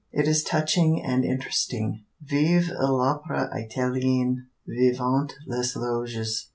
[0.11, 2.05] It is touching and interesting.
[2.25, 4.47] _Vive l'opera italienne!
[4.67, 6.47] Vivent les loges!